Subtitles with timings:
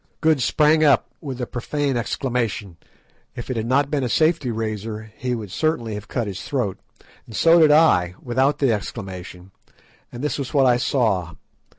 [0.19, 2.77] Good sprang up with a profane exclamation
[3.35, 6.79] (if it had not been a safety razor he would certainly have cut his throat),
[7.27, 9.51] and so did I, without the exclamation,
[10.11, 11.35] and this was what I saw.